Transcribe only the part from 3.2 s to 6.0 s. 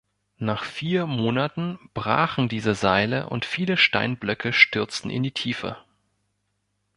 und viele Steinblöcke stürzten in die Tiefe.